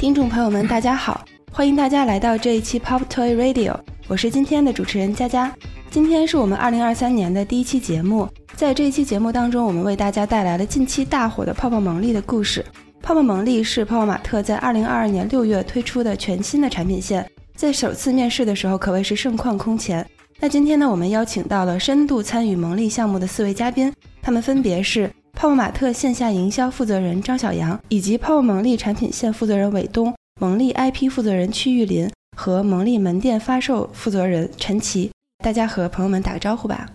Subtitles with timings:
[0.00, 3.76] 听众朋友们，大家好，欢迎大家来到这一期 Pop Toy Radio，
[4.06, 5.52] 我是今天的主持人佳佳。
[5.90, 12.64] 今天是我们二零二三年的第一期节目，在这一期节目当中，我们为大家带来了近期大火的泡泡蒙莉的故事。
[13.02, 20.06] 泡泡蒙莉是泡泡玛特在二零二二年六月推出的全新的产品线，在首次面世的时候可谓是盛况空前。
[20.38, 23.92] 那今天呢，我们邀请到了深度参与蒙莉项目的四位嘉宾，
[24.22, 25.10] 他们分别是。
[25.40, 35.12] 泡泡玛特线下营销负责人张小杨，以及泡泡蒙力产品线负责人韦东、蒙力 IP 负责人曲玉林和蒙力门店发售负责人陈琦，
[35.44, 36.90] 大家和朋友们打个招呼吧。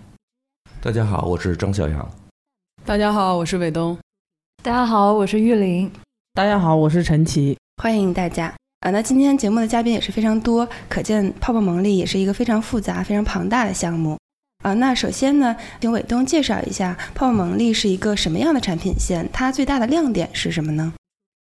[0.82, 2.12] 大家好，我是张小杨。
[2.84, 3.98] 大家好，我是韦东。
[4.62, 5.90] 大家好，我是玉林。
[6.34, 7.58] 大家好，我是陈琦。
[7.82, 8.92] 欢迎大家啊！
[8.92, 14.18] 那今天节目的嘉宾也是非常多，可见泡泡蒙力也是一个非常复杂、非常庞大的项目。
[14.64, 20.94] 啊，那首先呢，请伟东介绍一下泡泡蒙力是一个什么样的产品线，它最大的亮点是什么呢？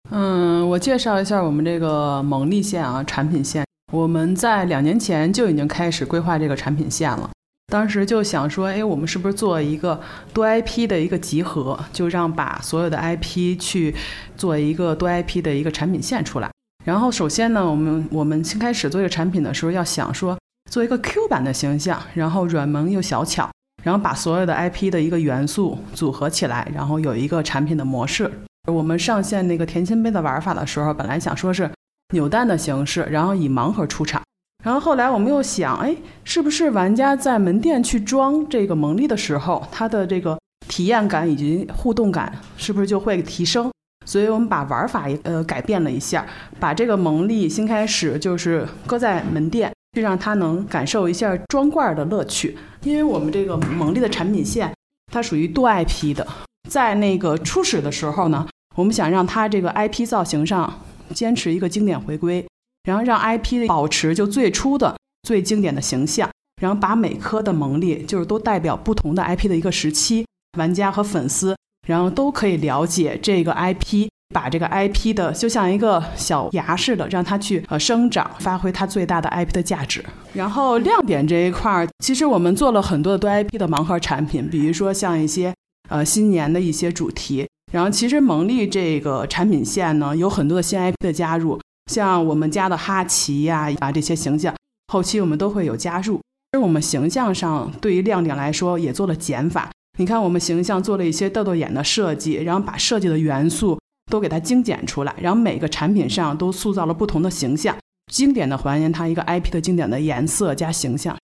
[0.09, 3.63] 嗯，我介绍一下我们这个蒙莉线啊，产品线。
[3.94, 7.30] 我们在两年前就已经开始规划这个产品线了，
[7.72, 10.02] 当时就想说，哎，我们是不是做一个
[10.33, 13.94] 多 IP 的一个集合，就让把所有的 IP 去
[14.35, 16.50] 做一个多 IP 的一个产品线出来。
[16.83, 20.35] 然后首先呢，我们我们新开始做这个产品的时候，要想说。
[20.72, 23.52] 做一个 Q 版的形象，然后软萌又小巧，
[23.83, 28.31] 然后把所有的 IP 的一个元素组合起来，然后有一个产品的模式。
[28.72, 31.69] 我们上线那个甜心杯的玩法的时候，本来想说是
[32.13, 34.22] 扭蛋的形式，然后以盲盒出场。
[34.63, 43.69] 然后后来我们又想，哎，是不是玩家在门店去装这个蒙莉的时候，它的这个体验感以及互动感是不是就会提升？
[44.06, 46.25] 所以我们把玩法也呃改变了一下，
[46.61, 49.69] 把这个蒙莉新开始就是搁在门店。
[49.94, 54.73] 就让他能感受一下装罐的乐趣，因为我们这个蒙莉的产品线，
[55.11, 56.25] 它属于多 IP 的，
[56.70, 60.81] 在那个初始的时候呢，我们想让它这个 IP 造型上
[61.14, 62.45] 坚持一个经典回归，
[62.84, 66.30] 然后让 IP 保持就最初的最经典的形象，
[66.62, 70.25] 然后把每颗的蒙利就是都代表不同的 IP 的一个时期，
[70.58, 71.53] 玩家和粉丝，
[71.85, 74.08] 然后都可以了解这个 IP。
[74.31, 80.03] 把这个 IP 的就像一个小芽似的，让它去呃生长，发挥它最大的 IP 的价值。
[80.34, 85.53] 然后亮点这一块儿，其实我们做了很多的多 IP 的盲盒产品，比如说像一些
[85.90, 87.47] 呃新年的一些主题。
[87.72, 91.59] 然后其实蒙莉这个产品线呢，有很多的新 IP 的加入，
[91.90, 94.53] 像我们家的哈奇呀啊这些形象，
[94.88, 96.16] 后期我们都会有加入。
[96.18, 99.70] 其实我们形象上对于亮点来说也做了减法。
[99.97, 103.80] 你看我们形象做了一些豆豆眼的设计，然后把设计的元素。
[104.11, 107.75] 都给它精简出来，然后每个产品上都塑造了不同的形象，
[108.11, 111.17] 经典的还原它一个 IP 的经典的颜色加形象，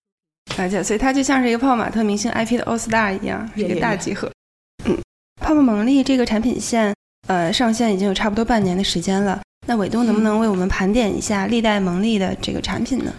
[0.56, 4.28] 而且所以它就像是一个泡泡玛特明星 IP 的 All Star 一样，是一个大集合。
[4.86, 4.96] 嗯，
[5.40, 6.94] 泡泡萌力这个产品线，
[7.28, 9.40] 呃，上线已经有差不多半年的时间了。
[9.66, 13.12] 那伟东能不能为我们盘点一下历代萌力的这个产品呢？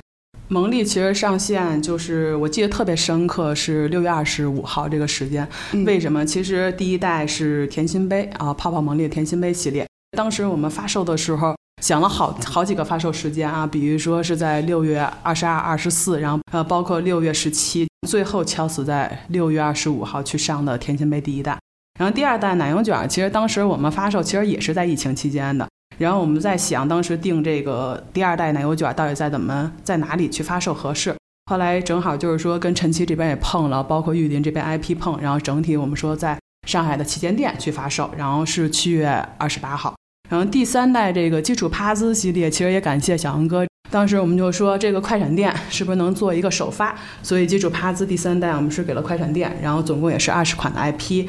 [0.52, 5.48] 蒙利其实上线就是我记得特别深刻，是六月二十五号这个时间。
[5.86, 6.26] 为什么？
[6.26, 9.88] 其实第一代是甜心杯啊，泡泡蒙利甜心杯系列。
[10.18, 21.60] 当时我们发售的时候想了好好几个发售时间啊，比如说是在六月二十二、二十四，然后呃包括六月十七，最后敲死在六月二十五号去上的甜心杯第一代。
[22.00, 25.68] 然后第二代奶油卷，其实当时我们发售其实也是在疫情期间的。
[26.00, 31.14] 然后我们在想，当时定这个第二代奶油卷到底在怎么在哪里去发售合适？
[31.52, 39.94] 后来正好就是说跟陈奇这边也碰了，包括玉林这边 IP 碰，然后整体我们说在上海的旗舰店去发售，然后是七月二十八号。
[40.30, 46.96] 然后第三代这个基础趴姿系列，其实也感谢小杨哥，当时我们就说这个快闪店是不是能做一个首发？
[47.22, 51.28] 所以基础趴姿第三代我们是给了快闪店，然后总共也是二十款的 IP。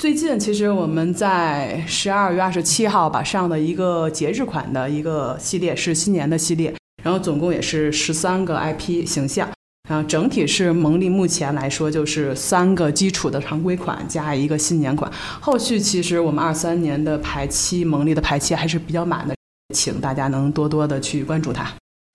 [0.00, 9.46] 最近其实我们在十二月二十七号吧上的一个节日款的一个系列是新年的系列，然后总共也是十三个 IP 形象，
[9.90, 19.34] 然后整体是蒙莉目前来说就是三个基础的常规款加一个新年款，后续其实我们二三年的排期蒙莉的排期还是比较满的，
[19.74, 21.70] 请大家能多多的去关注它。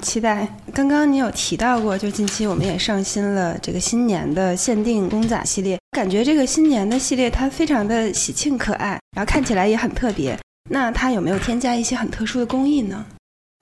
[0.06, 0.48] 期待。
[0.72, 10.38] 刚刚你有提到过，就近期我们也上新了这个新年的限定公仔系列，感觉这个新年的系列它非常的喜庆可爱，然后看起来也很特别。
[10.70, 13.04] 那它有没有添加一些很特殊的工艺呢？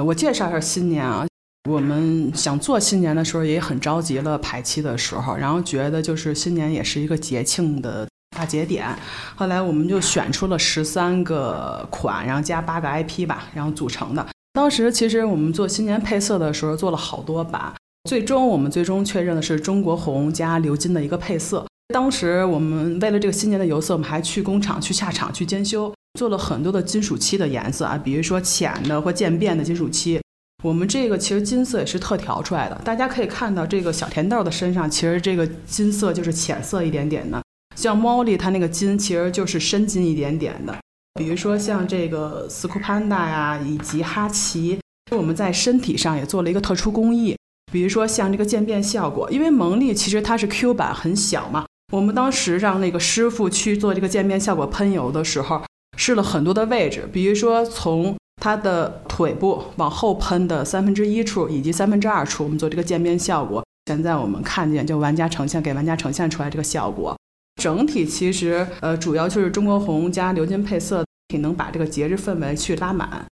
[0.03, 1.25] 我介绍一下新年啊，
[1.69, 8.05] 我们想做新年的时候也很着急了排期的时候，然后觉得就是新年也是一个节庆的
[8.35, 8.87] 大节点，
[9.35, 14.27] 后来我们就选出了十三个款，然后加八个 IP 吧，然后组成的。
[14.53, 17.73] 当时其实我们做新年配色的时候做了好多版，
[18.07, 21.65] 最终我们最终确认的是中国红加鎏金的一个配色。
[21.91, 30.21] 当时我们为了这个新年的油色，我们还去工厂去下厂去监修，做了很多的金属漆的颜色啊，比如说浅的或渐变的金属漆。
[30.63, 37.41] 我们这个其实金色也是特调出来的，大家可以看到这个小甜豆的身上，其实这个金色就是浅色一点点的。
[37.75, 40.77] 像 Molly 它那个金其实就是深金一点点的。
[41.19, 44.79] 比如说像这个斯库潘达呀，以及哈奇，
[45.11, 47.35] 我们在身体上也做了一个特殊工艺。
[47.71, 55.61] 比如说像这个渐变效果，因为蒙丽其实它是 Q 版很小嘛，我们当时让那个师傅去做这个渐变效果喷油的时候，
[55.97, 63.63] 试了很多的位置，比如说从它的腿部往后喷的三分之一处以及三分之二处，我们做这个渐变效果。
[63.85, 67.15] 现在我们看见，就玩家呈现给玩家呈现出来这个效果。
[67.55, 73.25] 整体其实呃，主要就是中国红加鎏金配色，挺能把这个节日氛围去拉满。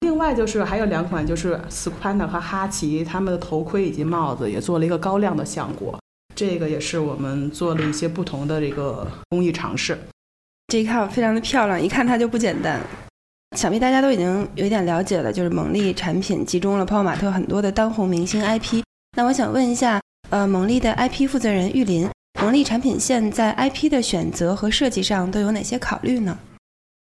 [0.00, 5.98] 另外就是还有两款，就是 s p a n a 和哈奇他们的头盔以及帽子也做了一个高亮的效果。
[6.34, 9.98] 这个也是我们做了一些不同的这个工艺尝试。
[10.68, 12.80] 这一套非常的漂亮，一看它就不简单。
[13.56, 18.82] 想必大家都已经有一点了解了，就是蒙利产品集中了泡泡玛特很多的当红明星 IP。
[19.16, 22.08] 那我想问一下，呃，蒙利的 IP 负责人玉林，
[22.40, 26.38] 蒙利产品线在 IP 的选择和设计上都有哪些考虑呢？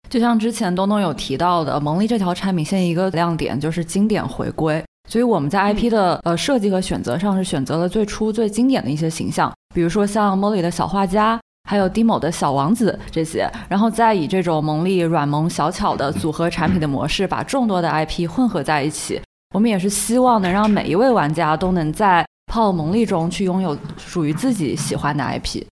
[0.10, 11.40] 就像之前东东有提到的，蒙利这条产品线一个亮点就是经典回归，所以我们在 IP 的呃设计和选择上是选择了最初最经典的一些形象，比如说像 Molly 的小画家。
[11.68, 19.20] 还有 Dimo 的小王子这些，然后再以这种萌力、软萌、小巧的组合产品的模式，把众多的 IP 混合在一起。
[19.56, 25.64] 我们也是希望能让每一位玩家都能在泡萌丽中去拥有属于自己喜欢的 IP。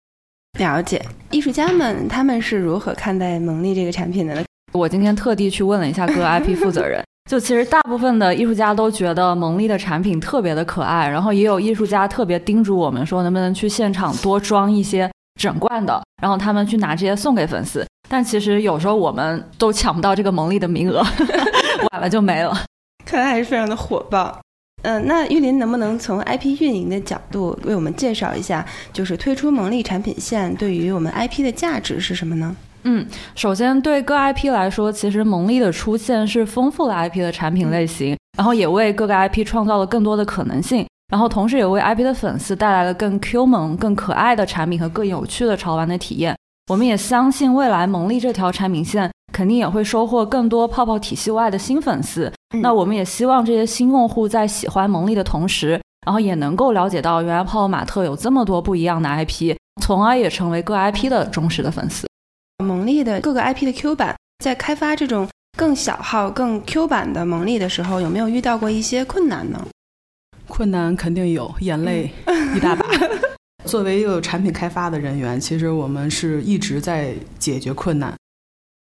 [0.59, 4.43] 了解，艺术家们他们是如何看待萌丽这个产品的呢？
[4.73, 15.09] 我今天特地去问了一下各 IP 负责人， 就其实大部分的艺术家都觉得萌丽的产品特别的可爱，然后也有艺术家特别叮嘱我们说，能不能去现场多装一些。
[15.41, 21.03] 整罐的，然后他们去拿这些送给粉丝，但其实有时候我们都抢不到这个蒙利的名额，
[21.91, 22.55] 晚了就没了。
[23.03, 24.39] 看来还是非常的火爆。
[24.83, 32.55] 嗯，那玉林能不能从 IP 运营的角度为我们介绍一下，就是推出蒙利产品线对于我们 IP 的价值是什么呢？
[32.83, 40.85] 嗯，首先对各 IP 来说，其实蒙利的出现是丰富了 IP 的产品类型，然后也为各个 IP 创造了更多的可能性。
[41.09, 46.35] 然后同时也为 IP 的粉丝带来了更 Q 萌、更可爱的产品和更有趣的潮玩的体验。
[46.71, 52.31] 我们也相信未来萌力这条产品线肯定也会收获更多泡泡体系外的新粉丝。
[52.61, 62.07] 那我们也希望这些新用户在喜欢蒙丽的同时，然后也能够了解到原来泡泡玛特有这么多不一样的 IP，从而也成为各 IP 的忠实的粉丝。
[62.63, 65.27] 蒙丽的各个 IP 的 Q 版在开发这种
[65.57, 69.65] 更小号、更 Q 版的蒙丽的时候，有没有遇到过一些困难呢？
[70.47, 72.11] 困难肯定有，眼泪
[72.55, 72.85] 一大把。
[73.65, 78.13] 作为一个产品开发的人员，其实我们是一直在解决困难。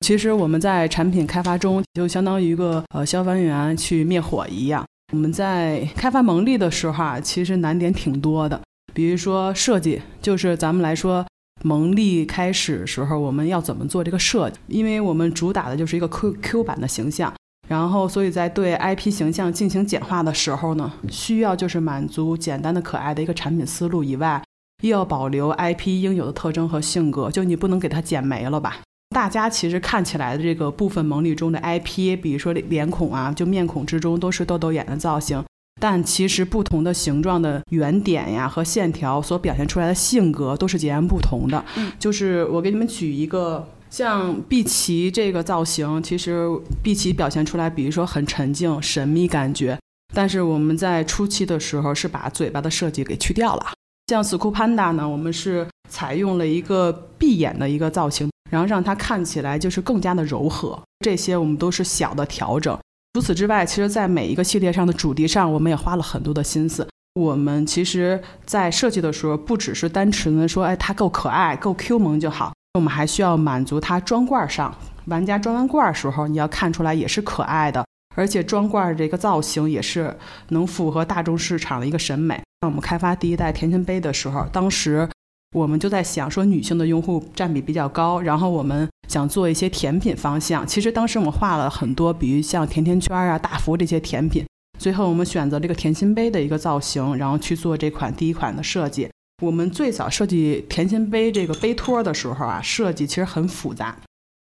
[0.06, 4.86] 其实我们在产品开发中，就相当于一个呃消防员去灭火一样。
[5.12, 8.60] 我们在开发蒙利的时候啊，其实难点挺多的。
[8.94, 11.26] 比如说设计，就是咱们来说
[11.64, 17.34] 蒙利开始时候我们要怎么做这个设计，因为我们主打的就是一个 Q Q 版的形象。
[17.68, 24.42] 然后，所以在对 IP 形象进行简化的时候呢，需要就是满足简单的可爱的一个产品思路以外，
[24.82, 28.80] 又要保留 IP 应有的特征和性格，就你不能给它剪没了吧？
[29.20, 35.44] 大家其实看起来的这个部分蒙里中的 IP，比如说脸孔啊，就面孔之中都是豆豆眼的造型，
[35.82, 41.62] 但其实不同的形状的圆点呀和线条所表现出来的性格都是截然不同的。
[42.00, 43.68] 就是我给你们举一个。
[43.90, 46.48] 像碧琪这个造型，其实
[46.82, 49.78] 碧琪表现出来，比如说很沉静、神秘感觉。
[50.14, 53.74] 但是我们在初期的时候是把嘴巴的设计给去掉了。
[54.08, 60.80] 像 s c o o Panda 呢，我们是采用了一个闭眼的一个造型，然后让它看起来就是更加的柔和。
[61.00, 62.78] 这些我们都是小的调整。
[63.14, 66.88] 除此之外，其实在每一个系列上的主题上，我们也花了很多的心思。
[67.16, 72.54] 我们其实，在设计的时候，不只是单纯的说，哎，它够可爱、够 Q 萌就好。
[72.76, 74.74] 我们还需要满足它装罐上，
[75.06, 77.84] 玩家装完罐时候，你要看出来也是可爱的，
[78.16, 80.16] 而且装罐这个造型也是
[80.50, 82.40] 能符合大众市场的一个审美。
[82.62, 85.10] 那我们开发第一代甜心杯的时候，当时
[85.56, 90.66] 我们就在想说，女性的用户占比比较高，然后我们想做一些甜品方向。
[90.66, 94.46] 其实当时我们画了很多，比如像甜甜圈啊、大福这些甜品。
[94.78, 99.10] 最后我们选择这个甜心杯的一个造型，然后去做这款第一款的设计。
[99.42, 103.98] 我们最早设计甜心杯这个杯托的时候啊，设计其实很复杂，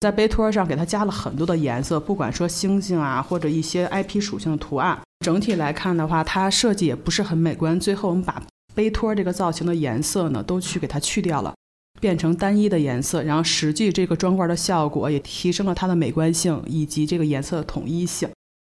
[0.01, 4.99] 在杯托上给它加了很多的颜色，不管说星星啊，或者一些 IP 属性的图案。
[5.25, 7.79] 整体来看的话，它设计也不是很美观。
[7.79, 8.41] 最后我们把
[8.73, 11.53] 杯托这个造型的颜色呢，都去给它去掉了。
[11.99, 18.27] 变成单一的颜色，然后实际这个装罐的效果也提升了它的美观性以及这个颜色的统一性。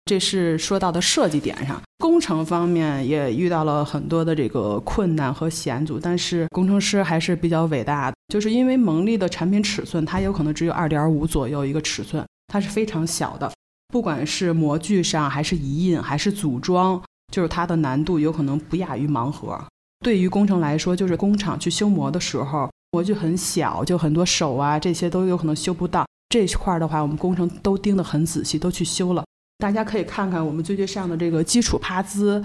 [0.06, 13.52] 这是说到的设计点上，工程方面也遇到了很多的这个困难和险阻，但是工程师还是比较伟大的，就是因为蒙利的产品尺寸，它有可能只有二点五左右一个尺寸，它是非常小的，
[13.92, 17.00] 不管是模具上还是移印还是组装，
[17.32, 19.62] 就是它的难度有可能不亚于盲盒。
[20.00, 29.22] 对于工程来说，就是工厂去修模的时候，模具很小，就很多手啊这些都有可能修不到，这块儿的话，我们工程都盯得很仔细，都去修了。
[29.58, 32.42] 大家可以看看我们最近上的这个基础趴姿，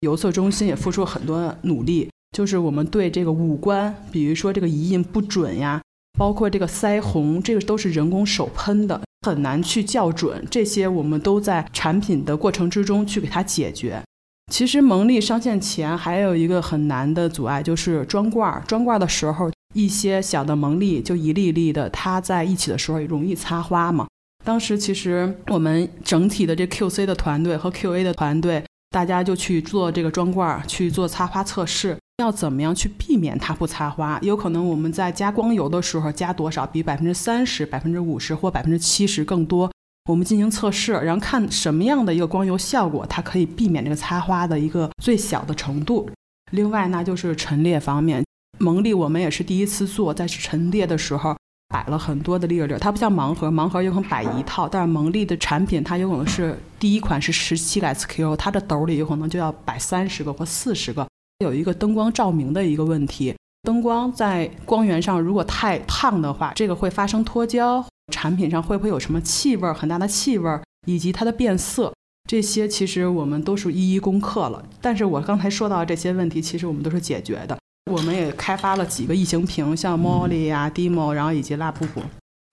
[0.00, 2.10] 油色中心也付出了很多努力。
[2.36, 5.80] 就是我们对这个五官，比如说这个移印不准呀，
[6.18, 10.44] 包括这个腮红，这个都是人工手喷的，很难去校准。
[10.50, 14.02] 这些我们都在产品的过程之中去给它解决。
[14.52, 18.62] 其实蒙利上线前还有一个很难的阻碍，就是装罐。
[18.66, 24.06] 装罐的时候，一些小的蒙利就一粒粒的，它在一起的时候容易擦花嘛。
[24.44, 34.18] 当时其实我们整体的这 QC 的团队和 QA 的团队，大家就去做这个装罐，去做擦花测试，要怎么样去避免它不擦花？
[34.22, 39.70] 有可能我们在加光油的时候加多少，比百分之三十、百分之五十或百分之七十更多，
[40.06, 46.08] 我们进行测试，然后看什么样的一个光油效果，它可以避免这个擦花的一个最小的程度。
[46.52, 48.24] 另外，那就是陈列方面，
[48.58, 51.36] 蒙利我们也是第一次做，在陈列的时候。
[51.68, 61.04] 摆了很多的粒粒，它不像盲盒，盲盒有可能摆一套，但是蒙利的产品它有可能是第一款是十七个 SQ，它的兜里有可能就要摆三十个或四十个。
[61.40, 67.84] 有一个灯光照明的一个问题，灯光在光源上如果太烫的话，这个会发生脱胶。
[68.12, 71.92] 产品上会不会有什么气味，很大的气味，以及它的变色，
[72.28, 74.64] 这些其实我们都是一一攻克了。
[74.80, 77.56] 但是我刚才说到这些问题，其实我们都是解决的。
[77.90, 82.02] 我们也开发了几个异形瓶，像 Molly 呀、Demo，然后以及拉布布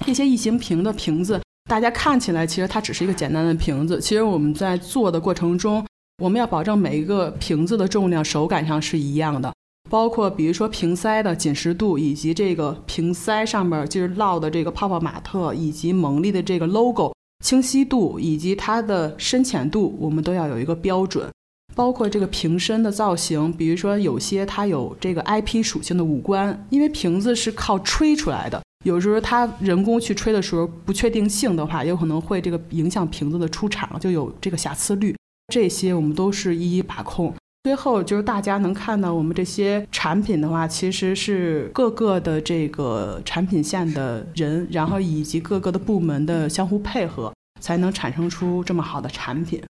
[0.05, 3.99] 这些异形瓶的瓶子，大家看起来其实它只是一个简单的瓶子。
[3.99, 5.83] 其实我们在做的过程中，
[6.21, 9.51] 我们要保证每一个瓶子的重量、手感上是一样的，
[9.89, 17.13] 包括比如说瓶塞的紧实度，以及这个瓶塞上面就是烙的这个泡泡玛特，以及蒙利的这个 logo
[17.43, 21.29] 清晰度，以及它的深浅度，我们都要有一个标准。
[21.75, 35.15] 包括这个瓶身的造型，比如说有些它有这个 IP 属性的五官，因为瓶子是靠吹出来的，有时候它人工去吹的时候不确定性的话，有可能会这个影响瓶子的出厂，就有这个瑕疵率。
[35.51, 37.33] 这些我们都是一一把控。
[37.63, 49.63] 最后就是大家能看到我们这些产品的话，其实是各个的这个产品线的人，然后以及各个的部门的相互配合，才能产生出这么好的产品。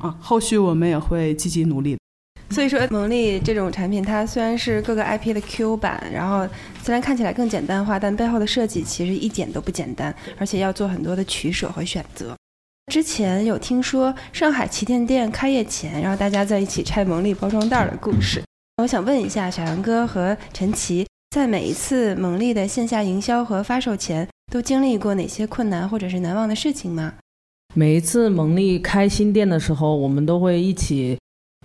[0.00, 1.98] 啊，后续我们也会积极努力。
[2.50, 6.48] 所以说，蒙利这种产品，它虽然是各个 IP 的 Q 版，然后
[6.80, 12.36] 虽然看起来更简单化，但背后的设计其实一点都不简单，而且要做很多的取舍和选择。
[12.90, 18.42] 之前有听说上海旗舰店开业前，然后大家在一起拆蒙利包装袋的故事。
[18.82, 27.14] 我想问一下小杨哥和陈奇，在每一次蒙利的线下营销和发售前，都经历过哪些困难或者是难忘的事情吗？
[27.74, 31.16] 每一次蒙利开新店的时候，我们都会一起，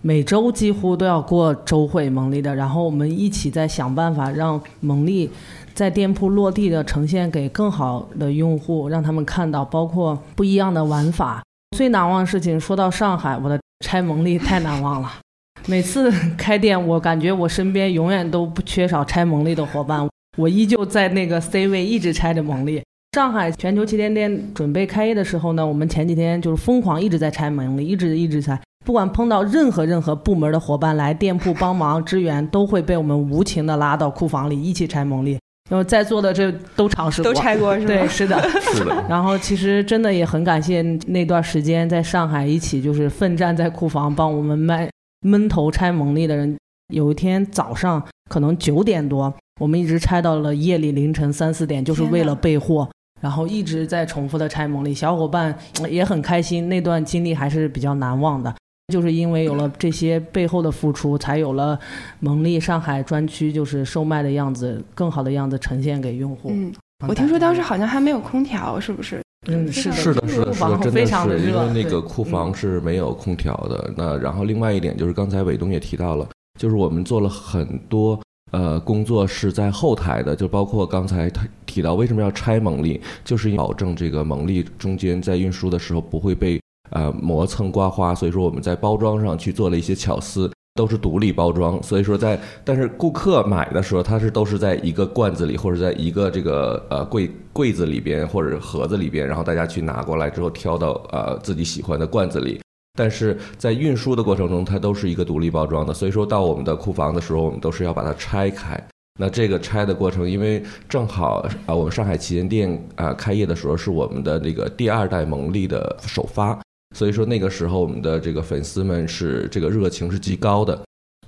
[0.03, 5.29] 每周几乎都要过周会蒙利的，然后我们一起在想办法让蒙利
[5.77, 11.43] 在店铺落地的呈现给更好的用户，让他们看到包括不一样的玩法。
[11.77, 15.13] 最难忘的事情，说到上海，我的拆蒙力太难忘了。
[15.69, 22.81] 每次开店，我感觉我身边永远都不缺少拆蒙力的伙伴，我依旧在那个 C 位一直拆着蒙利。
[23.15, 28.59] 上海全球旗舰店准备开业的时候呢，我们前几天就是疯狂一直在拆门，一直一直拆。
[28.83, 35.37] 不管碰到任何任何部门的伙伴来店铺帮忙支援，都会被我们无情的拉到库房里一起拆蒙利。
[35.69, 37.87] 然后在座的这都尝试过，都拆过是吧？
[37.87, 39.05] 对，是的， 是的。
[39.09, 44.89] 然后其实真的也很感谢那段时间在上海一起就是奋战在库房帮我们卖
[45.21, 46.57] 闷头拆蒙利的人。
[46.93, 52.87] 有一天早上可能九点多，我们一直拆到了夜里凌晨三四点，就是为了备货。
[53.19, 55.53] 然后一直在重复的拆蒙利，小伙伴
[55.89, 58.53] 也很开心，那段经历还是比较难忘的。
[58.93, 61.77] 就是因为有了这些背后的付出，才有了
[62.21, 66.49] 蒙利上海专区就是售卖的样子，更好的样子呈现给用户。
[66.53, 66.73] 嗯，
[67.07, 69.21] 我听说当时好像还没有空调，是不是？
[69.47, 73.93] 嗯，是的，是的，是的，是的，真的是因为那个库房是没有空调的。
[73.97, 76.27] 那然后另外一点就是刚才伟东也提到了，
[76.57, 78.19] 就是我们做了很多。
[78.51, 86.57] 呃，工作是在后台的，就包括刚才他提到为什么要拆蒙利，就是保证这个蒙利中间在运输的时候不会被
[86.89, 102.59] 呃磨蹭刮花，所以说我们在包装上去做了一些巧思，都是独立包装，所以说在但是顾客买的时候，他是都是在一个罐子里或者在一个这个呃柜柜子里边或者盒子里边，然后大家去拿过来之后挑到呃自己喜欢的罐子里。
[102.97, 108.75] 但是在运输的过程中，它都是一个独立包装的，所以说到我们的库房的时候，我们都是要把它拆开。
[109.19, 116.59] 那这个拆的过程，因为正好啊，我们上海旗舰店啊开业的时候是我们的那个第二代蒙利的首发，
[116.95, 120.79] 所以说那个时候我们的这个粉丝们是这个热情是极高的，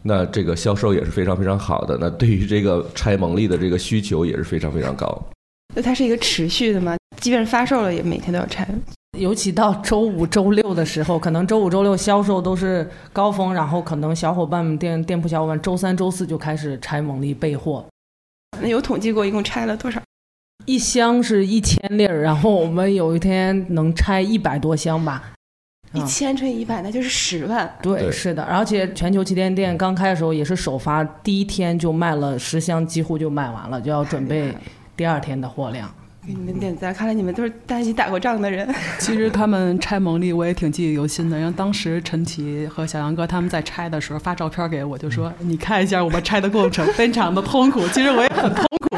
[0.01, 1.97] 那这个销售也是非常非常好的。
[1.99, 5.21] 那对于这个拆蒙利的这个需求也是非常非常高。
[5.75, 6.97] 那它是一个持续的吗？
[7.19, 8.67] 即便是发售了，也每天都要拆。
[9.17, 17.85] 尤其到周五、周六的时候，可能周五、周六销售都是高峰，然后可能小伙伴们店店铺小伙伴周三、周四就开始拆蒙利备货。
[18.61, 20.01] 那有统计过一共拆了多少？
[20.65, 25.33] 一箱是一千粒儿，然后我们有一天能拆一百多箱吧。
[25.93, 27.72] 一千乘以一百，那就是十万。
[27.81, 34.53] 对，是的，而且全球旗舰店刚开的时候也是首发，第一天就卖了十箱，几乎就卖完了，就要准备
[34.96, 35.89] 第二天的货量。
[36.27, 38.69] 给你们点赞，看来你们都是在一起打过仗的人。
[39.00, 41.38] 其实他们拆蒙利，我也挺记忆犹新的。
[41.39, 48.98] 然后当时陈奇和小杨哥他们在拆的时候发照片给我，就说：“你看一下我们拆的过程，非常的痛苦。”其实我也很痛苦，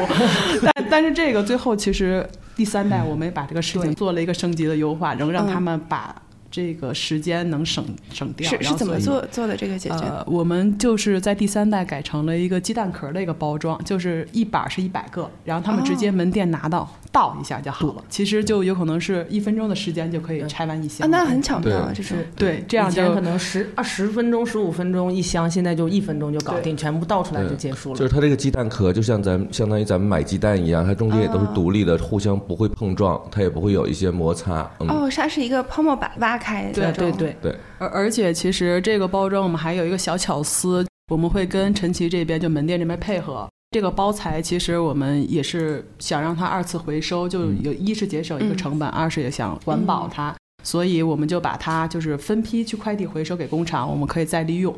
[0.74, 6.14] 但但是这个最后其实第三代我们也把这个事情做了一个升级的优化，仍让他们把。
[6.52, 7.82] 这个时间能省
[8.12, 9.96] 省掉，是是怎么做做的这个解决？
[9.96, 18.04] 呃，我们就是在第三代改成了一个鸡蛋壳的一个包装，就是一板是一百个，然后他们直接门店拿到倒一下就好了。
[18.10, 21.10] 其实就有可能是一分钟的时间就可以拆完一箱。
[21.10, 27.98] 那很巧妙，就是对，这样就可能十二十分钟、十五分钟一箱，现在就一分钟就搞定，全部倒出来就结束了。
[27.98, 34.70] 就是它这个鸡蛋壳，就像咱相当于咱们买鸡蛋一样，它中间也都是独立的，互相不会碰撞，它也不会有一些摩擦。
[34.80, 36.72] 哦，它是一个泡沫板挖开。
[36.72, 37.12] 对对。
[37.12, 43.48] 对对，而而且其实这个包装我们还有一个小巧思，我们会跟陈奇这边就门店这边配合。
[43.70, 54.76] 这个包材其实我们也是想让它二次回收，就有一是节省一个成本，二是也想环保它，所以我们就把它就是分批去快递回收给工厂，我们可以再利用。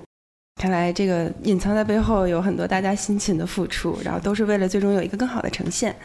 [0.63, 5.97] 看来这个隐藏在背后有很多大家辛勤的付出，然后都是为了最终有一个更好的呈现。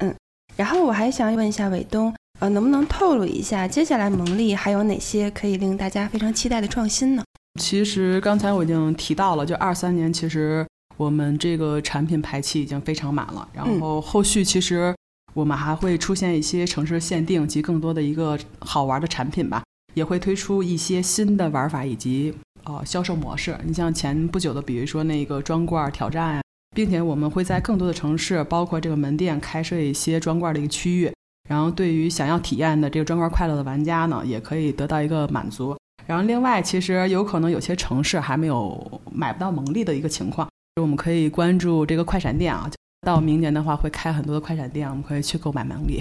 [0.00, 0.14] 嗯，
[0.54, 2.14] 然后我还想问一下伟东。
[2.40, 7.22] 呃，能不能透露一下，接下来蒙利还有哪些可以令大家非常期待的创新呢？
[7.60, 10.66] 其实刚才我已经提到了，就二三年，其实
[10.96, 13.48] 我们这个产品排期已经非常满了。
[13.52, 14.92] 然后后续其实
[15.32, 19.62] 我们还会出现一些城市限定及更多的一个好玩的产品吧，
[19.94, 23.56] 也会推出一些新的玩法以及呃销售模式。
[23.64, 26.42] 你像前不久的，比如说那个装罐挑战，
[26.74, 31.12] 并且我们会在更多的城市，包括这个门店开设一些装罐的一个区域。
[31.48, 35.76] 然后，对于想要体验的这个砖块快乐的玩家呢，也可以得到一个满足。
[36.06, 42.70] 然后，另外，其实有可能有些城市还没有买不到蒙利的一个情况，就我们可以关注这个快闪店啊。
[43.06, 46.00] 到明年的话，会开很多的快闪店，我们可以去购买蒙利。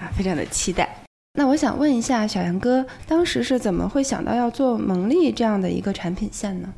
[0.00, 1.04] 啊，非常的期待。
[1.34, 6.68] 那我想问一下小杨哥，当时是怎么会想到要做蒙利这样的一个产品线呢？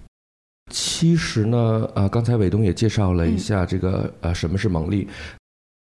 [0.70, 5.08] 其实呢，呃，刚才伟东也介绍了一下这个呃，什么是蒙利。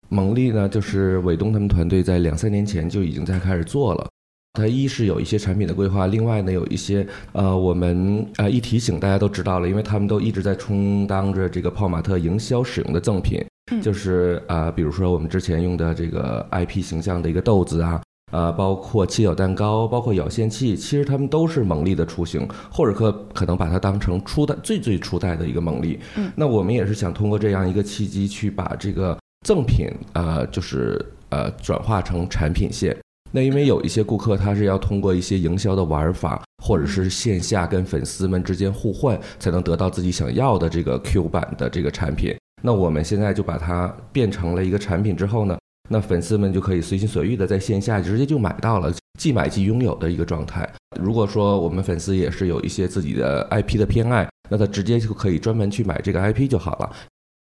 [0.09, 4.07] 蒙利呢，就是伟东他们团队在两三年前就已经在开始做了。
[4.55, 13.45] 它一是有一些产品的规划，另外呢有一些呃，我们呃一提醒大家都知道了，因为他们都一直在充当着这个泡玛特营销使用的赠品，
[13.83, 18.01] 就是啊，比如说我们之前用的这个 IP 形象的一个豆子啊，
[18.33, 25.99] 呃，包括切角蛋糕，包括咬线器，其实他们都是蒙利的雏形，或者可可能把它当成初代最最初代的一个蒙利。
[26.35, 29.19] 那我们也是想通过这样一个契机去把这个。
[29.46, 32.96] 赠品呃，就是呃转化成产品线。
[33.30, 42.35] 那因为有一些顾客他是要通过一些营销的玩法，或者是线下跟粉丝们之间互换，才能得到自己想要的这个 Q 版的这个产品。
[42.61, 45.56] 那我们现在就把它变成了一个产品之后呢，
[45.88, 50.68] 那粉丝们就可以随心所欲的在线下直接就买到了，即买即拥有的一个状态。
[51.00, 56.90] 如果说我们粉丝也是有一些自己的 IP 的偏爱，那他直接就可以专门去买这个 IP 就好了。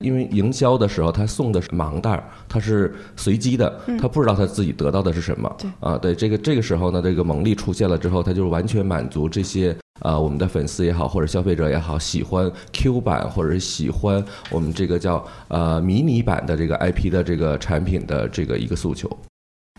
[0.05, 5.53] 因为营销的时候，他送的是盲袋儿，他是随机的，他不知道他自己得到的是什么。
[5.59, 19.09] 对啊，对这个这个时候呢，这个蒙利出现了之后，他就完全满足这些啊，我们的粉丝也好，或者消费者也好，喜欢 Q 版或者是喜欢我们这个叫呃迷你版的这个 IP 的这个产品的这个一个诉求。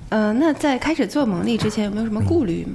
[0.10, 2.74] 呃，那在开始做蒙利之前，有没有什么顾虑吗？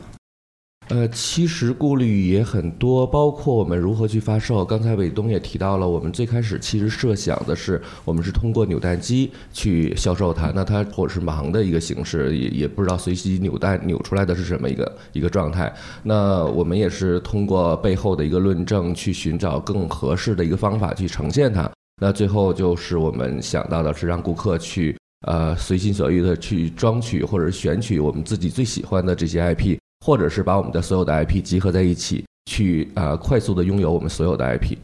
[0.90, 4.64] 呃，其实顾虑也很多，包括我们如何去发售。
[4.64, 15.72] 刚才伟东也提到了，我们最开始其实设想的是，我们是通过扭蛋机去销售它，那它或者是盲的一个形式，也也不知道随机扭蛋扭出来的是什么一个一个状态。
[16.02, 21.70] 那我们也是通过背后的一个论证，去寻找更合适的一个方法去呈现它。
[22.02, 29.78] 那最后就是我们想到的是让顾客去呃随心所欲的去装取或者选取我们自己最喜欢的这些 IP。
[30.04, 34.76] 或者是把我们的所有的 IP 集合在一起，去呃快速的拥有我们所有的 IP。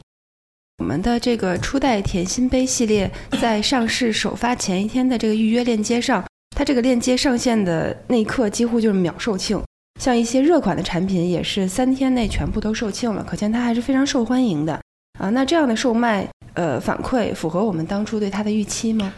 [0.78, 6.22] 我们的这个初代甜心杯系列在上市首发前一天的这个预约链接上，
[6.54, 9.62] 它这个链接上线的那一刻几乎就是秒售罄。
[9.98, 14.78] 像一些热款的产品也是三天内全部都售罄了，可见它还是非常受欢迎的
[15.18, 15.30] 啊。
[15.30, 19.10] 那这样的售卖呃反馈符合我们当初对它的预期吗？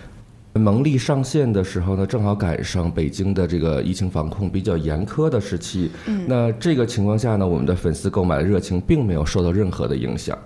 [0.59, 5.91] 蒙力上线的时候呢，正好赶上北京的这个疫情防控比较严苛的时期。
[6.07, 10.39] 嗯，那这个情况下呢，我们的粉丝购买的热情并没有受到任何的影响，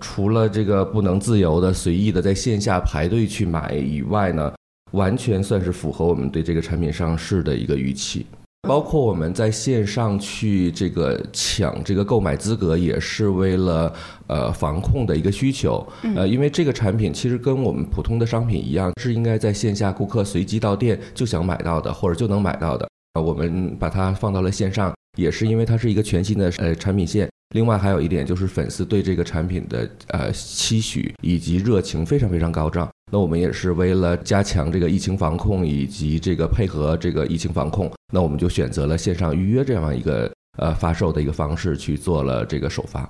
[0.00, 4.52] 除了这个不能自由的、随意的在线下排队去买以外呢，
[4.92, 8.26] 完全算是符合我们对这个产品上市的一个预期。
[8.66, 13.92] 包括我们在线上去这个抢这个购买资格，也是为了
[14.26, 15.86] 呃防控的一个需求。
[16.16, 22.88] 呃，因为这个产品其实跟我们普通的商品一样，是应该在线下顾客随机到店就想买到的，或者就能买到的。
[23.12, 27.28] 啊，我们把它放到了线上，也是因为它是一个全新的呃产品线。
[27.54, 32.88] 另外还有一点就是粉丝对这个产品的呃期许以及热情非常非常高涨。
[33.12, 43.08] 那我们也是为了加强这个疫情防控以及这个配合这个疫情防控，那我们就选择了线上预约这样一个呃发售的一个方式去做了这个首发。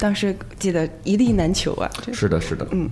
[0.00, 1.90] 当时记得一粒难求啊！
[2.10, 2.66] 是的，是的。
[2.70, 2.88] 嗯，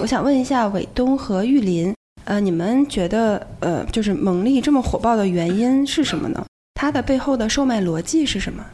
[0.00, 1.92] 我想问一下伟东和玉林，
[2.24, 6.46] 呃，你们觉得呃，就是蒙利这么火爆的原因是什么呢？
[6.74, 8.64] 它的背后的售卖逻辑是什么？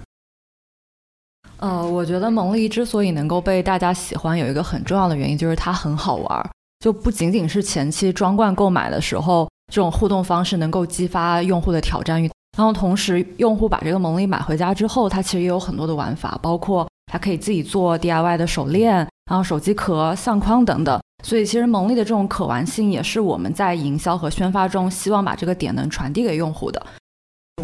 [1.63, 6.51] 呃，我觉得蒙利之所以能够被大家喜欢，有一个很重要的原因就是它很好玩儿。
[6.81, 18.97] 就不仅仅是前期装罐购买的时候，这种互动方式能够激发用户的挑战欲，然后同时用户把这个蒙利买回家之后，它其实也有很多的玩法，包括它可以自己做 DIY 的手链，
[19.31, 21.01] 然后手机壳、相框等等。
[21.23, 26.85] 所以其实蒙利的这种可玩性，也是我们在营销和宣发中希望把这个点能传递给用户的。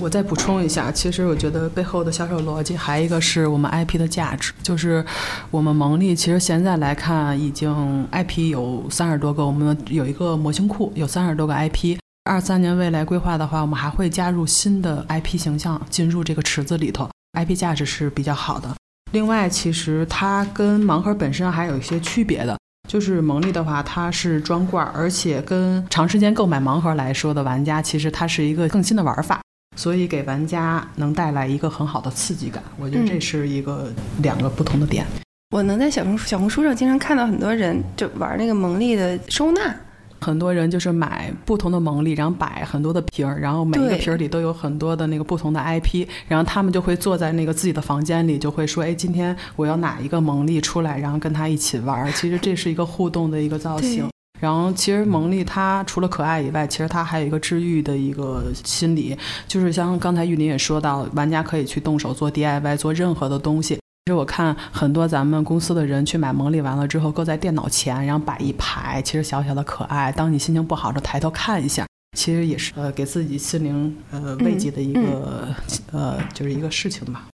[0.01, 5.05] 我再补充一下，其实我觉得背后的销售逻辑还一个是我们 IP 的价值，就是
[5.51, 11.97] 我们蒙利其实现在来看已经 IP 有三十多个，我们有一个模型库，有三十多个 IP。
[12.25, 18.73] 二三年未来规划的话，我们还会加入新的 IP 形象进入这个池子里头，IP 价值是比较好的。
[19.13, 29.41] 另外，其实它跟盲盒本身还有一些区别的，就是蒙利的话，它是装罐，而且跟长时间购买盲盒来说的玩家，其实它是一个更新的玩法。
[29.79, 35.07] 所以给玩家能带来一个很好的刺激感，我觉得这是一个两个不同的点。
[35.55, 39.73] 我能在小红小红书上经常看到很多人就玩那个蒙利的收纳，
[40.21, 54.09] 很多人就是买不同的蒙利，然后摆很多的瓶儿，然后每一个瓶儿里都有很多的那个不同的 IP，然后他们就会坐在那个自己的房间里，就会说：“哎，今天我要哪一个蒙利出来，然后跟他一起玩。”其实这是一个互动的一个造型。
[54.41, 63.75] 然后，其实蒙利它除了可爱以外，其实它还有一个治愈的一个心理，就是像刚才玉林也说到，玩家可以去动手做 DIY，做任何的东西。
[63.75, 70.11] 其实我看很多咱们公司的人去买蒙利完了之后，搁在电脑前，然后摆一排，其实小小的可爱。
[70.13, 75.55] 当你心情不好的抬头看一下，其实也是呃给自己心灵呃慰藉的一个
[75.93, 77.27] 呃就是一个事情吧。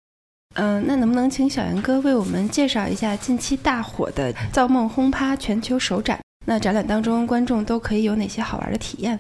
[0.55, 6.21] 嗯，那能不能请小杨哥为我们介绍一下近期大火的造梦轰趴全球首展？
[6.45, 9.19] 那展览当中，观众都可以有哪些好玩的体验？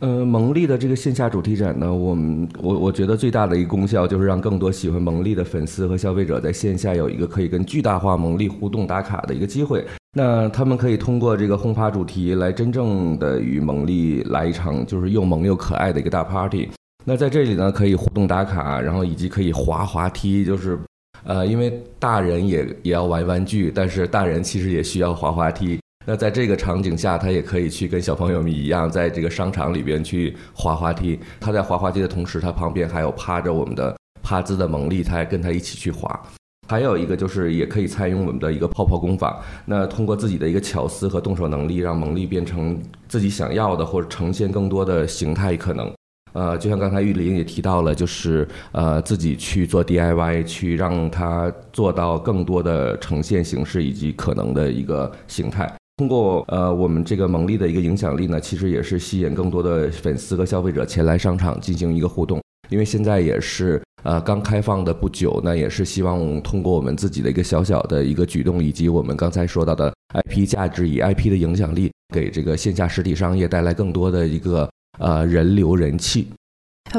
[0.00, 9.84] 呃，蒙利的这个线下主题展呢，我们我我觉得最大的一个功效就是让更多喜欢蒙利的粉丝和消费者在线下有一个可以跟巨大化蒙利互动打卡的一个机会。
[10.16, 16.68] 那他们可以通过这个轰趴主题来真正的与蒙利来一场就是又萌又可爱的一个大 party。
[17.04, 20.78] 那在这里呢，可以互动打卡，然后以及可以滑滑梯，就是
[21.24, 25.78] 呃，因为大人也也要玩玩具，但是大人其实也需要滑滑梯。
[26.06, 31.18] 那在这个场景下，他也可以去跟小朋友们一样，在这个商场里边去滑滑梯。
[31.40, 36.20] 他在滑滑梯的同时，他旁边还有趴着我们的趴姿的蒙利，他还跟他一起去滑。
[36.66, 39.38] 还有一个就是也可以参与我们的一个泡泡工坊。
[39.66, 45.92] 那通过自己的一个巧思和动手能力，让蒙利变成自己想要的，或者呈现更多的形态可能。
[46.32, 55.72] 呃，就像刚才玉林也提到了，就是呃自己去做 DIY，去让它做到更多的呈现形式以及可能的一个形态。
[55.96, 62.42] 通过呃我们这个蒙利的一个影响力呢，其实也是吸引更多的粉丝和消费者前来商场进行一个互动。
[62.70, 69.94] 因为现在也是呃刚开放的不久，那也是希望通过我们自己的一个小小的一个举动，以及我们刚才说到的
[70.26, 76.28] IP 价值以 IP 的影响力，给这个线下实体商业带来更多的一个呃人流人气。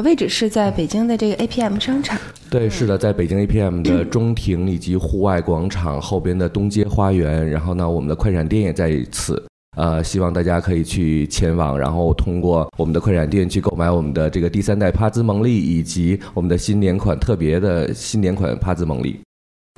[0.02, 2.18] 位置是在北京的这个 APM 商场。
[2.50, 9.42] 对，是的，在北京 APM 的 中庭以及户外广场后边的东街花园，然后呢，我们的快闪店也在此。
[9.76, 19.20] 呃，希望大家可以去前往，然后通过我们的快闪店去购买我们的这个第三代帕兹蒙利以及我们的新年款特别的新年款帕兹蒙利。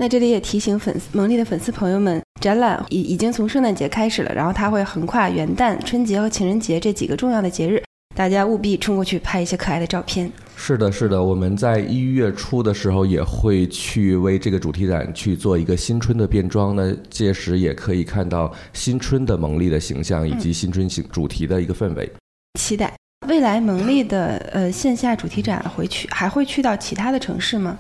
[0.01, 7.83] 那这里也提醒粉丝蒙利的粉丝朋友们，展览已已经从圣诞节开始了，然后它会横跨元旦、春节和情人节这几个重要的节日。
[8.19, 10.29] 大家务必冲过去拍一些可爱的照片。
[10.57, 22.11] 是的，是的，我们在一月初的时候也会去为这个主题展去做一个新春的变装呢，届时也可以看到新春的蒙丽的形象以及新春形主题的一个氛围。
[22.59, 22.93] 期待
[23.29, 27.79] 未来蒙丽的呃线下主题展会去还会去到其他的城市吗？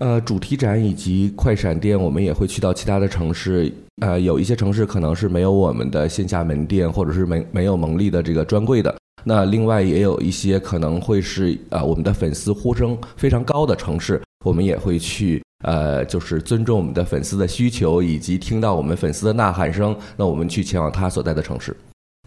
[0.00, 3.72] 呃，主题展以及快闪店，我们也会去到其他的城市。
[4.00, 8.94] 呃，有一些城市可能是没有我们的线下门店，或者是没没有蒙丽的这个专柜的。
[9.28, 21.76] 那另外也有一些可能会是啊，我们的粉丝呼声非常高的城市，我们也会去呃，就是尊重我们的粉丝的需求，以及听到我们粉丝的呐喊声，那我们去前往他所在的城市。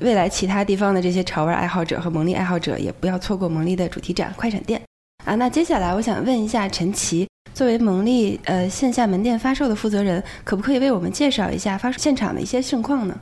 [0.01, 4.81] 未来其他地方的这些潮玩爱好者和蒙利爱好者也不要错过蒙利的主题展快闪店
[5.23, 5.35] 啊。
[5.35, 13.17] 那接下来我想问一下陈奇，作为蒙利呃线下门店发售的负责人，可不可以为我们介绍一下发现场的一些盛况呢？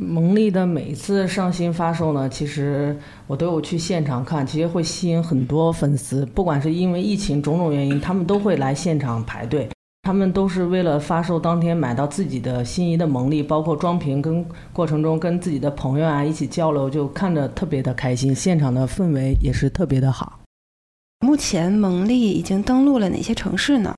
[0.00, 6.24] 蒙利的每一次上新发售呢，其实我都有去现场看，其实会吸引很多粉丝。
[6.26, 9.68] 不管是因为疫情种种原因，他们都会来现场排队。
[10.02, 18.34] 他们都是为了发售当天买到自己的心仪的蒙利，包括装瓶跟过程中跟自己的朋友啊一起交流，就看着特别的开心。
[18.34, 20.40] 现场的氛围也是特别的好。
[21.20, 23.94] 目前蒙利已经登陆了哪些城市呢？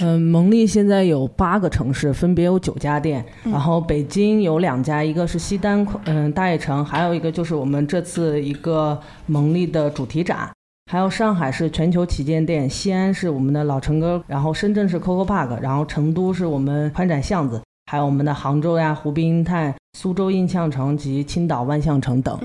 [0.00, 3.24] 嗯，蒙利现在有八个城市，分别有九家店。
[3.44, 10.50] 然后北京有两家，一个是西单，嗯，大悦城，还有一个就是我们这次一个蒙利的主题展。
[10.90, 22.38] 还有上海是全球旗舰店，西安是我们的老城哥，然后深圳是 COCO Park，然后成都是我们宽窄巷子，还有我们的杭州呀、湖滨英泰、苏州印象城及青岛万象城等。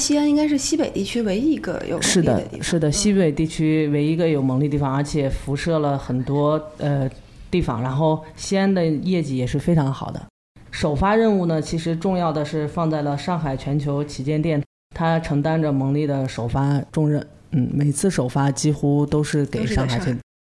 [0.00, 7.10] 西安应该是西北地区唯一一个有是的，是的，西北地区唯一一个有蒙利地方，而且辐射了很多呃
[7.50, 7.82] 地方。
[7.82, 10.22] 然后西安的业绩也是非常好的。
[10.70, 14.62] 首发任务呢，其实重要的是放在了上海全球旗舰店，
[14.94, 17.26] 它承担着蒙利的首发重任。
[17.52, 19.98] 嗯，每次首发几乎都是给上海。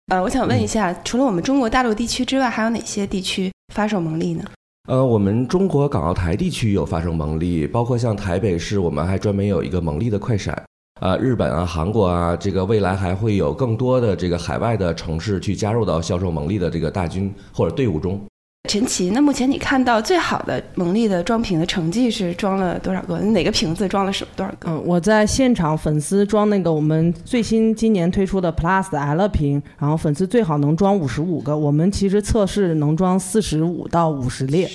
[0.07, 4.43] 呃，我想问一下，除了我们中国大陆地区之外，还有哪些地区发售蒙利呢？
[4.87, 10.63] 呃，我们中国港澳台地区有发生蒙利，包括像台北市，我们还专门有一个蒙利的快闪。
[11.01, 18.21] 啊，日本啊，韩国啊，这个未来还会有更多的这个海外的城市去加入到销售蒙利的这个大军或者队伍中。
[18.65, 23.17] 陈奇，那目前你看到最好的蒙利的装瓶的成绩是装了多少个？
[23.19, 24.69] 哪个瓶子装了什多少个？
[24.69, 31.57] 嗯，我在现场粉丝装那个我们最新今年推出的 Plus L 瓶，然后粉丝最好能装五十五个。
[31.57, 34.69] 我们其实测试能装四十五到五十列，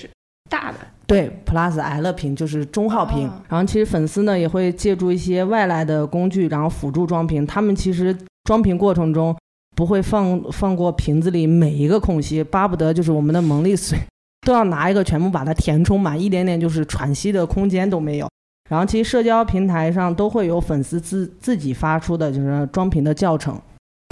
[0.49, 0.79] 大的。
[1.07, 3.29] 对，Plus L 瓶就是中号瓶。
[3.49, 7.45] 然后其实粉丝呢也会借助一些外来的工具，然后辅助装瓶。
[7.47, 9.37] 他们其实装瓶过程中。
[9.81, 13.99] 不会放放过瓶子里每一个空隙，巴不得就是我们的蒙利水
[14.47, 18.29] 都要拿一个全部把它填充满，一点点就是喘息的空间都没有。
[18.69, 23.59] 然后其实社交平台上都会有粉丝自自己发出的就是装瓶的教程。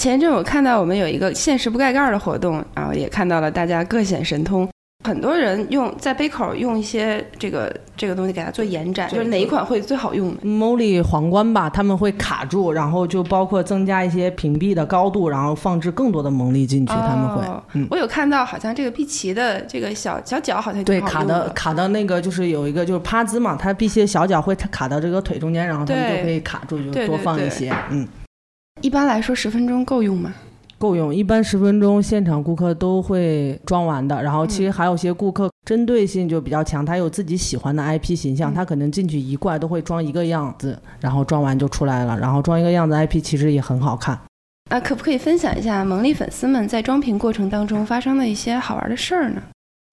[0.02, 4.66] 前阵我看到我们有一个限时不盖盖的活动，然后也看到了大家各显神通。
[5.04, 16.92] 很多人用在杯口用一些这个这个东西给它做延展，就是哪一款会最好用？Molly 皇冠吧，他们会卡住，然后就包括增加一些屏蔽的高度，然后放置更多的蒙力进去。
[16.92, 27.72] 他们会，嗯，我有看到好像这个碧琪的这个小小脚好像对卡的卡到那个就是有一个就是趴姿嘛，它碧琪的小脚会卡到这个腿中间，然后他们就可以卡住，就多放一些。
[27.90, 28.06] 嗯，
[28.80, 30.34] 一般来说十分钟够用吗？
[30.78, 34.22] 够用，一般十分钟现场顾客都会装完的。
[34.22, 42.18] 然后其实还有些顾客针对性就比较强，他有自己喜欢的 IP 形象，他可能进去一罐都会装一个样子，然后装完就出来了。
[42.18, 44.18] 然后装一个样子 IP 其实也很好看。
[44.70, 49.42] 啊，可不可以分享一下蒙利粉丝们在装瓶过程当中发生的一些好玩的事儿呢？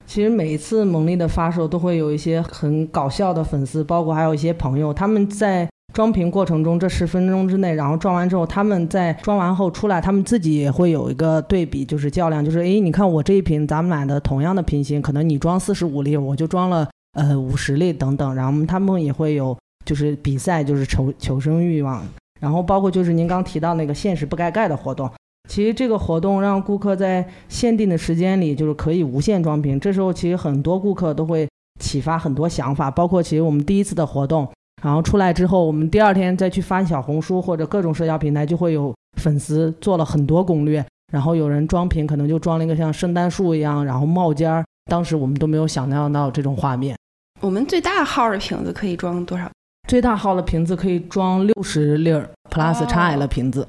[0.06, 5.68] 其实每一次蒙利的发售都会有一些很搞笑的粉丝，包括还有一些朋友，他们在。
[5.96, 22.04] 装瓶过程中，这十分钟之内，然后装完之后，他们在装完后出来，他们自己也会有一个对比，就是较量，就是诶，你看我这一瓶，咱们买的同样的瓶型，可能你装四十五粒，我就装了呃五十粒等等，然后他们也会有就是比赛，就是求求生欲望。
[22.42, 25.10] 然后包括就是您刚提到那个现实不该盖的活动，
[25.48, 31.48] 其实这个活动让顾客在限定的时间里就是可以无限装瓶，这时候其实很多顾客都会
[31.80, 34.46] 启发很多想法，包括其实我们第一次的活动，
[34.86, 46.96] 然后出来之后，我们第二天再去翻小红书或者各种社交平台，就会有粉丝做了很多攻略，然后有人装瓶可能就装了一个像圣诞树一样，然后冒尖儿，当时我们都没有想象到这种画面。
[47.42, 49.50] 我们最大号的瓶子可以装多少？
[49.88, 53.68] 最大号的瓶子可以装六十粒儿 Plus 哦 XL 瓶子。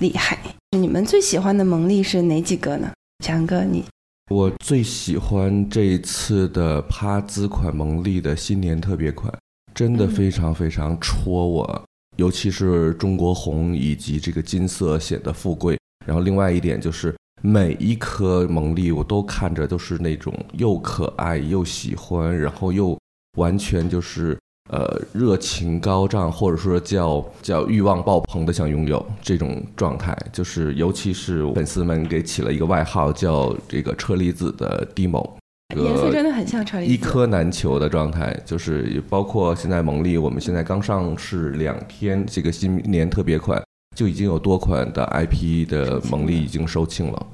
[0.00, 0.36] 厉害！
[0.76, 2.90] 你们最喜欢的蒙利是哪几个呢？
[3.24, 3.84] 强哥，你
[4.32, 9.32] 我最喜欢这一次的趴兹款蒙利的新年特别款，
[9.78, 11.84] 真的非常非常戳我，
[12.16, 15.78] 尤其是中国红以及这个金色显得富贵。
[16.04, 22.98] 然后另外一点就是每一颗蒙利我都看着都是那种又可爱又喜欢，然后又
[23.36, 24.36] 完全就是
[24.68, 35.37] 呃热情高涨，或者说叫叫欲望爆棚的想拥有这种状态，就是尤其是粉丝们给起了一个外号叫这个车厘子的 demo，这个
[35.76, 36.92] 颜色真的很像车厘子。
[36.92, 43.62] 一颗难求的状态，就是也包括现在蒙利，我们现在刚上市两天，这个新年特别款
[43.94, 47.26] 就已经有多款的 IP 的蒙利已经售罄了。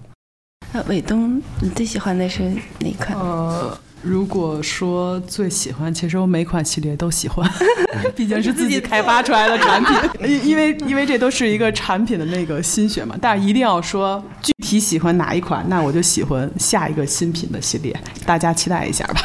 [0.72, 2.42] 那伟东，你最喜欢的是
[2.80, 3.16] 哪款？
[3.16, 7.48] 呃，如果说最喜欢，其实我每款系列都喜欢，
[8.16, 9.96] 毕竟是自己开发出来的产品，
[10.28, 13.16] 因因为因为这都是一个产品的那个心血嘛。
[13.20, 14.20] 但是一定要说
[14.64, 19.20] 具体喜欢哪一款，那我就喜欢下一个新品的系列，大家期待一下吧。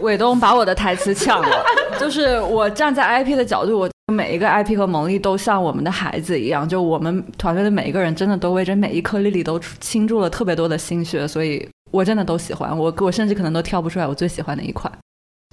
[0.00, 1.64] 伟东把我的台词抢了，
[1.98, 14.92] 就是我站在 IP 的角度，我每一个 IP 和蒙利都像我们的孩子一样，就我们团队的每一个人真的都为这每一颗粒粒都倾注了特别多的心血，所以我真的都喜欢，我我甚至可能都挑不出来我最喜欢的一款。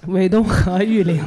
[0.06, 1.20] 伟东和玉玲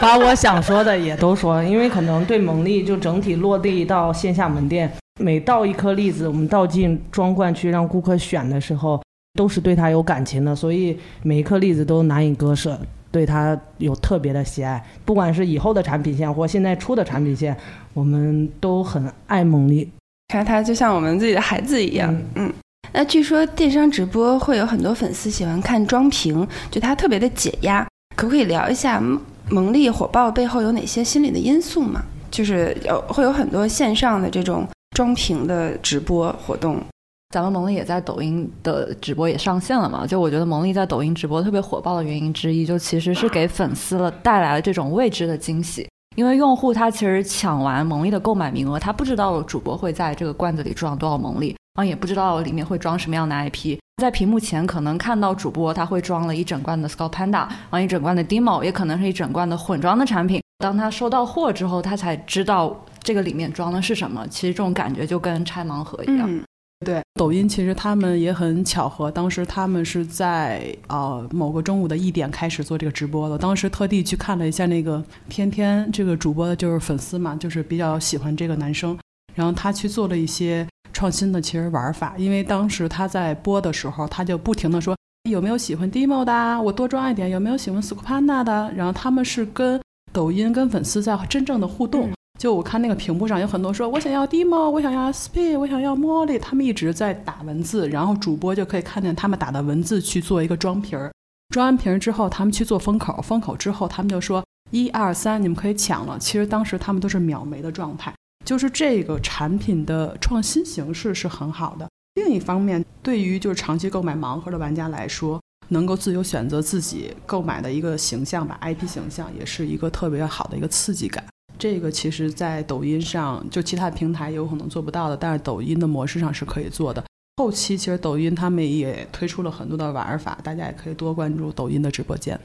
[0.00, 9.02] 把我想说的也都说了，因为可能对蒙利就整体落地到线下门店，每倒一颗栗子，我们倒进装罐去让顾客选的时候，
[9.34, 12.78] 都是对它有感情的，所以每一颗栗子都难以割舍，
[13.10, 14.84] 对它有特别的喜爱。
[15.04, 17.56] 不管是以后的产品线或现在出的产品线，
[17.94, 19.88] 我们都很爱蒙利。
[20.28, 22.14] 看它就像我们自己的孩子一样。
[22.34, 22.52] 嗯
[22.92, 27.86] 那据说电商直播会有很多粉丝喜欢看装瓶，就它特别的解压。
[28.16, 29.02] 可不可以聊一下
[29.50, 32.02] 蒙利火爆背后有哪些心理的因素吗？
[32.30, 36.82] 就是有会有很多线上的这种装瓶的直播活动。
[37.28, 40.06] 咱们蒙利也在抖音的直播也上线了嘛？
[40.06, 45.86] 就我觉得蒙利在抖音直播特别火爆的原因之一，就其实是给粉丝了带来了这种未知的惊喜。
[46.16, 53.76] 因为用户他其实抢完蒙利的购买名额，他不知道主播会在这个罐子里装多少蒙利，然后也不知道里面会装什么样的 IP。
[54.02, 60.40] 在屏幕前可能看到主播他会装了一整罐的 Scalpanda，然后一整罐的 Demo，也可能是一整罐的混装的产品。
[60.58, 64.26] 当他收到货之后，他才知道这个里面装的是什么。
[64.28, 66.26] 其实这种感觉就跟拆盲盒一样。
[66.26, 66.42] 嗯，
[66.84, 73.36] 对，抖音其实他们也很巧合，当时他们是在呃某个中午的一点开始做这个直播的。
[73.36, 78.98] 当时特地去看了一下那个天天这个主播的就是粉丝嘛，就是比较喜欢这个男生，
[79.34, 84.96] 然后他去做了一些创新的其实玩法，因为当时他在播的时候，他就不停的说
[85.28, 89.78] 有没有喜欢 Demo 的啊，我多装一点，有没有喜欢 s c o p a n d a 的，然后他们是跟
[90.16, 92.10] 抖音跟粉丝在真正的互动。
[92.38, 101.12] 就我看那个屏幕上有很多说，我想要 demo，我想要 speed，我想要 molly，他们一直在打文字，然后主播就可以看见他们打的文字去做一个装瓶儿，
[101.50, 106.18] 装完瓶儿之后，他们去做封口，封口之后，他们就说一二三，你们可以抢了。
[106.18, 108.10] 其实当时他们都是秒没的状态，
[108.42, 111.86] 就是这个产品的创新形式是很好的。
[112.14, 121.24] 另一方面，对于就是长期购买盲盒的玩家来说，能够自由选择自己购买的一个形象吧，IP 形象也是一个特别好的一个刺激感。
[121.58, 127.02] 这个其实，在抖音上，就其他平台有可能做不到的，但是抖音的模式上是可以做的。
[127.38, 132.38] 后期其实抖音他们也推出了很多的玩法，大家也可以多关注抖音的直播间。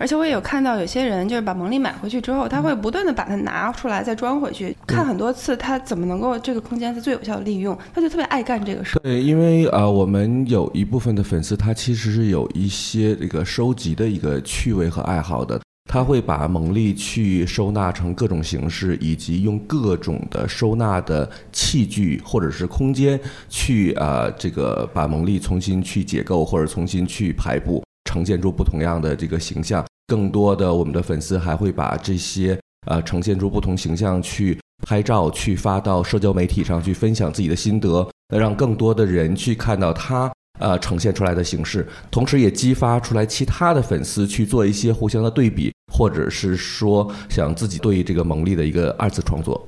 [0.00, 9.02] 而且我也有看到有些人就是把蒙利买回去之后，他会不断的把它拿出来再装回去，看很多次，他怎么能够这个空间是最有效的利用，他就特别爱干这个事儿。
[9.02, 15.60] 对，因为呃，我们有一部分的粉丝，他其实是有一些这个收集的一个趣味和爱好的。
[15.90, 29.86] 他会把蒙利去收纳成各种形式，以及用各种的收纳的器具或者是空间去呃这个把蒙利重新去解构或者重新去排布，呈现出不同样的这个形象。
[30.08, 32.58] 更多的我们的粉丝还会把这些
[32.88, 38.04] 呃呈现出不同形象去拍照，去发到社交媒体上去分享自己的心得，
[38.36, 40.28] 让更多的人去看到他。
[40.58, 49.66] 呃，呈现出来的形式，同时也激发出来其他的粉丝去做一些互相的对比，或者是说想自己对这个蒙利的一个二次创作。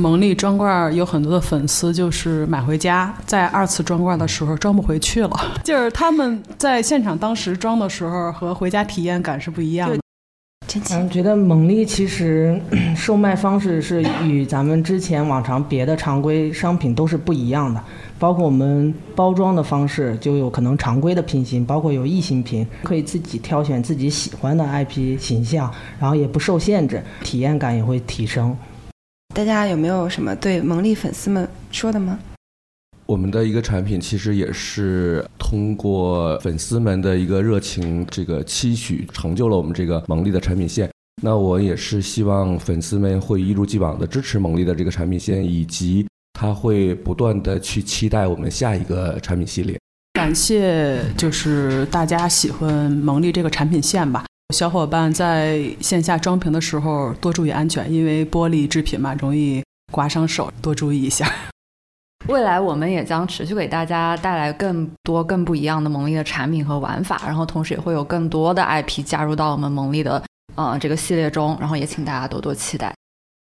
[0.00, 5.30] 蒙利装罐有很多的粉丝，就是买回家，在二次装罐的时候装不回去了。
[5.62, 9.96] 就是他们在现场当时装的时候和回家体验感是不一样的。
[10.88, 12.58] 嗯，觉得蒙利其实
[12.96, 17.82] 售卖方式是与咱们之前往常别的常规商品都是不一样的，
[18.18, 28.56] 包括我们包装的方式就有可能常规的拼型，包括有异形瓶，可以自己挑选自己喜欢的 IP 形象，然后也不受限制，体验感也会提升。
[29.32, 32.18] 大家有没有什么对蒙利粉丝们说的吗？
[33.06, 40.90] 我们的一个产品其实也是通过粉丝们的一个热情，这个期许，成就了我们这个蒙利的产品线。
[41.22, 49.78] 那我也是希望粉丝们会一如既往的支持蒙利的这个产品线，以及他会不断的去期待我们下一个产品系列。
[50.14, 54.24] 感谢就是大家喜欢蒙利这个产品线吧。
[54.50, 61.30] 小伙伴在线下装瓶的时候多注意安全，因为玻璃制品嘛，容易刮伤手，多注意一下。
[62.28, 70.22] 未来我们也将持续给大家带来更多、更不一样的蒙利的产品和玩法，然后同时也会有更多的 IP 加入到我们蒙利的
[70.54, 72.94] 呃这个系列中，然后也请大家多多期待。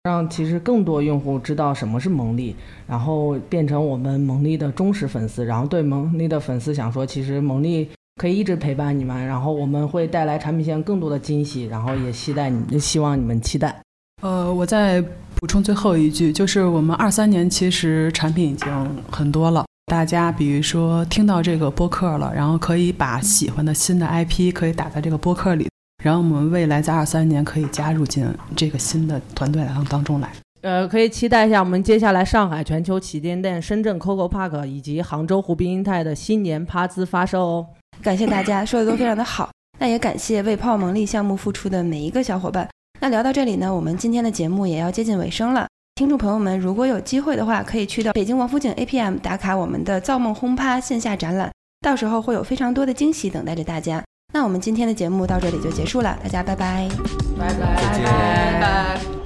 [0.04, 2.56] 让其实更多用户知道什么是蒙利，
[2.88, 7.90] 然后变成我们蒙利的忠实粉丝，然后对蒙利的粉丝想说，其实蒙利
[8.20, 13.74] 可以一直陪伴你们，然后我们会带来产品线更多的惊喜，然后也期待你，希望你们期待。
[14.22, 15.02] 呃，我再
[15.36, 18.68] 补充最后一句，就是我们二三年其实产品已经
[19.10, 19.64] 很多了。
[19.86, 25.70] 大家比如说听到这个播客了，然后可以把喜欢的新的 IP 可以打在这个播客里，
[26.04, 30.30] 然后我们未来在二三年可以加入进这个新的团队当当中来。
[30.62, 37.66] 呃，可以期待一下我们接下来上海全球旗舰店、深圳 COCO Park 以及杭州湖滨英泰的新年趴姿发售哦。
[38.02, 42.68] 感谢大家说的都非常的好，那也感谢为泡蒙利项目付出的每一个小伙伴。
[43.02, 45.68] 那聊到这里呢，我们今天的节目也要接近尾声了。
[45.96, 54.02] 听众朋友们，如果有机会的话，可以去到北京王府井 APM 打卡我们的造梦轰趴线下展览，到时候会有非常多的惊喜等待着大家。
[54.34, 56.88] 那我们今天的节目到这里就结束了，大家拜拜，
[57.38, 59.19] 拜拜，再见拜拜。